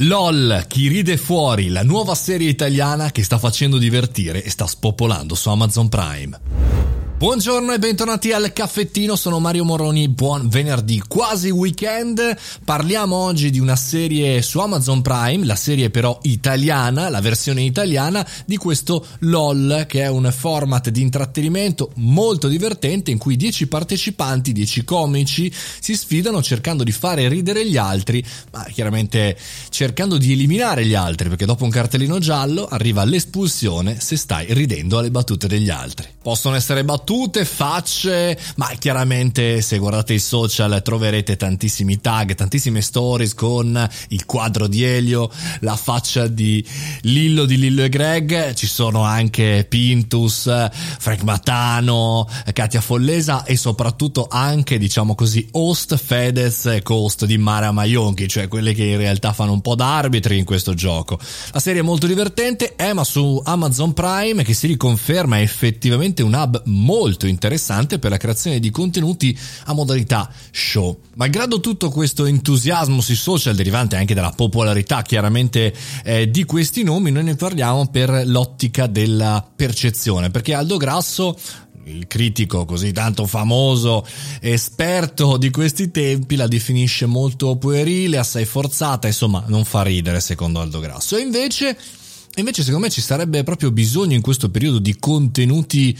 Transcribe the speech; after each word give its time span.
LOL, 0.00 0.66
chi 0.68 0.88
ride 0.88 1.16
fuori, 1.16 1.68
la 1.68 1.82
nuova 1.82 2.14
serie 2.14 2.50
italiana 2.50 3.10
che 3.10 3.24
sta 3.24 3.38
facendo 3.38 3.78
divertire 3.78 4.44
e 4.44 4.50
sta 4.50 4.66
spopolando 4.66 5.34
su 5.34 5.48
Amazon 5.48 5.88
Prime. 5.88 6.65
Buongiorno 7.18 7.72
e 7.72 7.78
bentornati 7.78 8.32
al 8.32 8.52
caffettino, 8.52 9.16
sono 9.16 9.40
Mario 9.40 9.64
Moroni, 9.64 10.06
buon 10.06 10.50
venerdì, 10.50 11.02
quasi 11.08 11.48
weekend. 11.48 12.36
Parliamo 12.62 13.16
oggi 13.16 13.48
di 13.48 13.58
una 13.58 13.74
serie 13.74 14.42
su 14.42 14.58
Amazon 14.58 15.00
Prime, 15.00 15.46
la 15.46 15.56
serie 15.56 15.88
però 15.88 16.18
italiana, 16.24 17.08
la 17.08 17.22
versione 17.22 17.62
italiana 17.62 18.24
di 18.44 18.58
questo 18.58 19.02
LOL, 19.20 19.86
che 19.88 20.02
è 20.02 20.08
un 20.08 20.30
format 20.30 20.90
di 20.90 21.00
intrattenimento 21.00 21.90
molto 21.94 22.48
divertente 22.48 23.10
in 23.10 23.16
cui 23.16 23.36
10 23.36 23.66
partecipanti, 23.66 24.52
10 24.52 24.84
comici 24.84 25.50
si 25.80 25.96
sfidano 25.96 26.42
cercando 26.42 26.84
di 26.84 26.92
fare 26.92 27.28
ridere 27.28 27.66
gli 27.66 27.78
altri, 27.78 28.22
ma 28.52 28.62
chiaramente 28.64 29.38
cercando 29.70 30.18
di 30.18 30.32
eliminare 30.32 30.84
gli 30.84 30.94
altri, 30.94 31.30
perché 31.30 31.46
dopo 31.46 31.64
un 31.64 31.70
cartellino 31.70 32.18
giallo 32.18 32.66
arriva 32.66 33.04
l'espulsione 33.04 34.00
se 34.00 34.16
stai 34.16 34.52
ridendo 34.52 34.98
alle 34.98 35.10
battute 35.10 35.48
degli 35.48 35.70
altri. 35.70 36.08
Possono 36.20 36.56
essere 36.56 36.84
battute 36.84 37.04
battute, 37.06 37.44
facce, 37.44 38.36
ma 38.56 38.66
chiaramente 38.76 39.60
se 39.60 39.78
guardate 39.78 40.14
i 40.14 40.18
social 40.18 40.82
troverete 40.82 41.36
tantissimi 41.36 42.00
tag, 42.00 42.34
tantissime 42.34 42.80
stories 42.80 43.32
con 43.32 43.88
il 44.08 44.24
quadro 44.24 44.66
di 44.66 44.82
Elio, 44.82 45.30
la 45.60 45.76
faccia 45.76 46.26
di 46.26 46.66
Lillo 47.02 47.44
di 47.44 47.58
Lillo 47.58 47.84
e 47.84 47.88
Greg, 47.88 48.54
ci 48.54 48.66
sono 48.66 49.04
anche 49.04 49.64
Pintus, 49.68 50.50
Frank 50.98 51.22
Matano, 51.22 52.28
Katia 52.52 52.80
Follesa 52.80 53.44
e 53.44 53.56
soprattutto 53.56 54.26
anche, 54.28 54.76
diciamo 54.76 55.14
così, 55.14 55.46
host 55.52 55.96
Fedez 55.96 56.66
e 56.66 56.82
co-host 56.82 57.24
di 57.24 57.38
Mara 57.38 57.70
Maionchi, 57.70 58.26
cioè 58.26 58.48
quelle 58.48 58.74
che 58.74 58.82
in 58.82 58.96
realtà 58.96 59.32
fanno 59.32 59.52
un 59.52 59.60
po' 59.60 59.76
da 59.76 59.96
arbitri 59.96 60.38
in 60.38 60.44
questo 60.44 60.74
gioco. 60.74 61.20
La 61.52 61.60
serie 61.60 61.82
è 61.82 61.84
molto 61.84 62.08
divertente, 62.08 62.74
è 62.74 62.92
ma 62.92 63.04
su 63.04 63.40
Amazon 63.44 63.92
Prime 63.92 64.42
che 64.42 64.54
si 64.54 64.66
riconferma 64.66 65.40
effettivamente 65.40 66.24
un 66.24 66.34
hub 66.34 66.62
molto 66.64 66.94
molto 66.96 67.26
interessante 67.26 67.98
per 67.98 68.10
la 68.10 68.16
creazione 68.16 68.58
di 68.58 68.70
contenuti 68.70 69.38
a 69.64 69.74
modalità 69.74 70.32
show. 70.50 70.98
Malgrado 71.16 71.60
tutto 71.60 71.90
questo 71.90 72.24
entusiasmo 72.24 73.02
sui 73.02 73.16
social 73.16 73.54
derivante 73.54 73.96
anche 73.96 74.14
dalla 74.14 74.32
popolarità 74.32 75.02
chiaramente 75.02 75.74
eh, 76.02 76.30
di 76.30 76.44
questi 76.44 76.82
nomi, 76.82 77.10
noi 77.10 77.24
ne 77.24 77.36
parliamo 77.36 77.88
per 77.88 78.22
l'ottica 78.24 78.86
della 78.86 79.46
percezione, 79.54 80.30
perché 80.30 80.54
Aldo 80.54 80.78
Grasso 80.78 81.36
il 81.84 82.06
critico 82.08 82.64
così 82.64 82.90
tanto 82.90 83.26
famoso, 83.26 84.04
esperto 84.40 85.36
di 85.36 85.50
questi 85.50 85.92
tempi, 85.92 86.34
la 86.34 86.48
definisce 86.48 87.06
molto 87.06 87.56
puerile, 87.56 88.18
assai 88.18 88.44
forzata, 88.44 89.06
insomma, 89.06 89.44
non 89.46 89.64
fa 89.64 89.82
ridere 89.82 90.18
secondo 90.20 90.60
Aldo 90.60 90.80
Grasso. 90.80 91.16
E 91.16 91.20
invece, 91.20 91.78
invece 92.36 92.62
secondo 92.64 92.86
me 92.86 92.90
ci 92.90 93.00
sarebbe 93.00 93.44
proprio 93.44 93.70
bisogno 93.70 94.14
in 94.14 94.20
questo 94.20 94.50
periodo 94.50 94.80
di 94.80 94.96
contenuti 94.98 95.96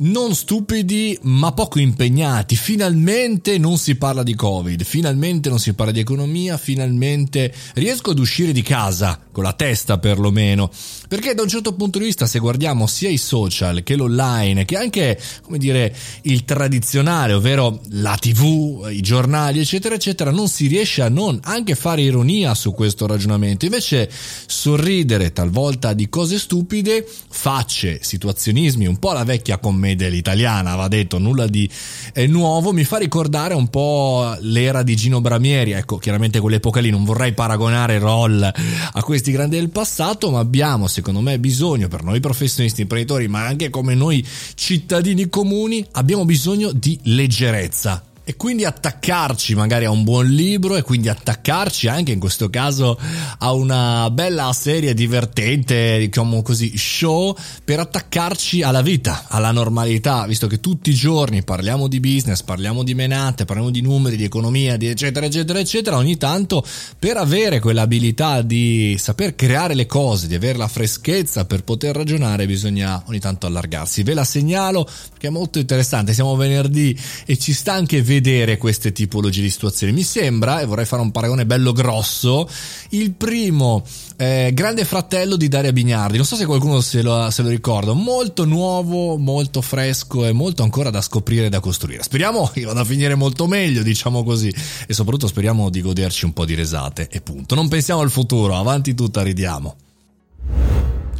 non 0.00 0.34
stupidi 0.34 1.18
ma 1.22 1.52
poco 1.52 1.78
impegnati. 1.78 2.56
Finalmente 2.56 3.58
non 3.58 3.78
si 3.78 3.96
parla 3.96 4.22
di 4.22 4.34
Covid, 4.34 4.82
finalmente 4.84 5.48
non 5.48 5.58
si 5.58 5.74
parla 5.74 5.92
di 5.92 6.00
economia, 6.00 6.56
finalmente 6.56 7.52
riesco 7.74 8.10
ad 8.10 8.18
uscire 8.18 8.52
di 8.52 8.62
casa 8.62 9.18
con 9.32 9.44
la 9.44 9.52
testa 9.52 9.98
perlomeno. 9.98 10.70
Perché 11.08 11.34
da 11.34 11.42
un 11.42 11.48
certo 11.48 11.74
punto 11.74 11.98
di 11.98 12.04
vista, 12.04 12.26
se 12.26 12.38
guardiamo 12.38 12.86
sia 12.86 13.08
i 13.08 13.18
social 13.18 13.82
che 13.82 13.96
l'online, 13.96 14.64
che 14.64 14.76
anche, 14.76 15.18
come 15.42 15.58
dire, 15.58 15.94
il 16.22 16.44
tradizionale, 16.44 17.32
ovvero 17.32 17.80
la 17.90 18.16
TV, 18.16 18.88
i 18.90 19.00
giornali, 19.00 19.60
eccetera, 19.60 19.94
eccetera, 19.94 20.30
non 20.30 20.48
si 20.48 20.66
riesce 20.66 21.02
a 21.02 21.08
non 21.08 21.38
anche 21.42 21.74
fare 21.74 22.02
ironia 22.02 22.54
su 22.54 22.72
questo 22.72 23.06
ragionamento. 23.06 23.64
Invece 23.64 24.10
sorridere 24.46 25.32
talvolta 25.32 25.92
di 25.94 26.08
cose 26.08 26.38
stupide, 26.38 27.06
facce, 27.28 28.00
situazionismi, 28.02 28.86
un 28.86 28.98
po' 28.98 29.12
la 29.12 29.24
vecchia 29.24 29.58
commedia 29.58 30.08
italiana, 30.08 30.74
va 30.74 30.88
detto, 30.88 31.18
nulla 31.18 31.46
di 31.46 31.68
eh, 32.12 32.26
nuovo, 32.26 32.72
mi 32.72 32.84
fa 32.84 32.98
ricordare 32.98 33.54
un 33.54 33.68
po' 33.68 34.36
l'era 34.40 34.82
di 34.82 34.96
Gino 34.96 35.20
Bramieri, 35.20 35.72
ecco, 35.72 35.98
chiaramente 35.98 36.40
quell'epoca 36.40 36.80
lì 36.80 36.90
non 36.90 37.04
vorrei 37.04 37.32
paragonare 37.32 37.98
Roll 37.98 38.42
a 38.42 39.02
questi 39.02 39.29
grandi 39.30 39.56
del 39.56 39.70
passato, 39.70 40.30
ma 40.30 40.38
abbiamo 40.38 40.86
secondo 40.86 41.20
me 41.20 41.38
bisogno 41.38 41.88
per 41.88 42.02
noi 42.02 42.20
professionisti 42.20 42.82
imprenditori, 42.82 43.28
ma 43.28 43.46
anche 43.46 43.70
come 43.70 43.94
noi 43.94 44.26
cittadini 44.54 45.28
comuni, 45.28 45.86
abbiamo 45.92 46.24
bisogno 46.24 46.72
di 46.72 46.98
leggerezza 47.04 48.04
e 48.30 48.36
quindi 48.36 48.64
attaccarci 48.64 49.56
magari 49.56 49.86
a 49.86 49.90
un 49.90 50.04
buon 50.04 50.28
libro 50.28 50.76
e 50.76 50.82
quindi 50.82 51.08
attaccarci 51.08 51.88
anche 51.88 52.12
in 52.12 52.20
questo 52.20 52.48
caso 52.48 52.96
a 53.38 53.52
una 53.52 54.08
bella 54.10 54.52
serie 54.52 54.94
divertente, 54.94 55.98
diciamo 55.98 56.40
così, 56.40 56.78
show 56.78 57.36
per 57.64 57.80
attaccarci 57.80 58.62
alla 58.62 58.82
vita, 58.82 59.24
alla 59.26 59.50
normalità, 59.50 60.26
visto 60.26 60.46
che 60.46 60.60
tutti 60.60 60.90
i 60.90 60.94
giorni 60.94 61.42
parliamo 61.42 61.88
di 61.88 61.98
business, 61.98 62.42
parliamo 62.42 62.84
di 62.84 62.94
menate, 62.94 63.46
parliamo 63.46 63.70
di 63.70 63.80
numeri, 63.80 64.16
di 64.16 64.22
economia, 64.22 64.76
di 64.76 64.86
eccetera 64.86 65.26
eccetera 65.26 65.58
eccetera, 65.58 65.96
ogni 65.96 66.16
tanto 66.16 66.64
per 67.00 67.16
avere 67.16 67.58
quell'abilità 67.58 68.42
di 68.42 68.94
saper 68.96 69.34
creare 69.34 69.74
le 69.74 69.86
cose, 69.86 70.28
di 70.28 70.36
avere 70.36 70.56
la 70.56 70.68
freschezza 70.68 71.46
per 71.46 71.64
poter 71.64 71.96
ragionare 71.96 72.46
bisogna 72.46 73.02
ogni 73.08 73.18
tanto 73.18 73.46
allargarsi. 73.46 74.04
Ve 74.04 74.14
la 74.14 74.24
segnalo 74.24 74.84
perché 74.84 75.26
è 75.26 75.30
molto 75.30 75.58
interessante, 75.58 76.12
siamo 76.12 76.36
venerdì 76.36 76.96
e 77.26 77.36
ci 77.36 77.52
sta 77.52 77.72
anche 77.72 78.00
vedere 78.00 78.18
vedere 78.20 78.58
queste 78.58 78.92
tipologie 78.92 79.40
di 79.40 79.50
situazioni. 79.50 79.92
Mi 79.92 80.02
sembra, 80.02 80.60
e 80.60 80.66
vorrei 80.66 80.84
fare 80.84 81.00
un 81.00 81.10
paragone 81.10 81.46
bello 81.46 81.72
grosso, 81.72 82.48
il 82.90 83.12
primo 83.12 83.82
eh, 84.16 84.50
Grande 84.52 84.84
Fratello 84.84 85.36
di 85.36 85.48
Daria 85.48 85.72
Bignardi. 85.72 86.16
Non 86.16 86.26
so 86.26 86.36
se 86.36 86.44
qualcuno 86.44 86.80
se 86.80 87.00
lo, 87.00 87.30
se 87.30 87.42
lo 87.42 87.48
ricorda. 87.48 87.94
Molto 87.94 88.44
nuovo, 88.44 89.16
molto 89.16 89.62
fresco 89.62 90.26
e 90.26 90.32
molto 90.32 90.62
ancora 90.62 90.90
da 90.90 91.00
scoprire 91.00 91.46
e 91.46 91.48
da 91.48 91.60
costruire. 91.60 92.02
Speriamo 92.02 92.46
che 92.52 92.62
vada 92.62 92.80
a 92.80 92.84
finire 92.84 93.14
molto 93.14 93.46
meglio, 93.46 93.82
diciamo 93.82 94.22
così. 94.22 94.54
E 94.86 94.92
soprattutto 94.92 95.26
speriamo 95.26 95.70
di 95.70 95.80
goderci 95.80 96.26
un 96.26 96.34
po' 96.34 96.44
di 96.44 96.54
risate. 96.54 97.08
E 97.10 97.22
punto. 97.22 97.54
Non 97.54 97.68
pensiamo 97.68 98.02
al 98.02 98.10
futuro, 98.10 98.56
avanti 98.56 98.94
tutta 98.94 99.22
ridiamo. 99.22 99.76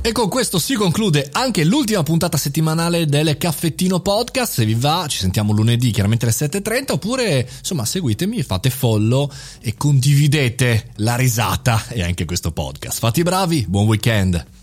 E 0.03 0.13
con 0.13 0.31
questo 0.31 0.59
si 0.59 0.77
conclude 0.77 1.29
anche 1.31 1.63
l'ultima 1.63 2.03
puntata 2.03 2.39
settimanale 2.39 3.05
del 3.05 3.37
Caffettino 3.37 4.01
Podcast. 4.01 4.55
Se 4.55 4.65
vi 4.65 4.73
va, 4.73 5.05
ci 5.07 5.19
sentiamo 5.19 5.53
lunedì, 5.53 5.91
chiaramente 5.91 6.25
alle 6.25 6.35
7.30, 6.35 6.93
oppure 6.93 7.47
insomma 7.59 7.85
seguitemi, 7.85 8.43
fate 8.43 8.71
follow 8.71 9.31
e 9.61 9.75
condividete 9.77 10.93
la 10.97 11.17
risata 11.17 11.87
e 11.89 12.03
anche 12.03 12.25
questo 12.25 12.51
podcast. 12.51 12.99
Fate 12.99 13.21
i 13.21 13.25
bravi, 13.25 13.67
buon 13.69 13.87
weekend! 13.89 14.60